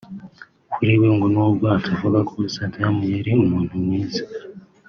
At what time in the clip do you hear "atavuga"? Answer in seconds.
1.77-2.19